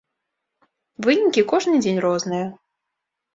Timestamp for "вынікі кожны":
1.07-1.75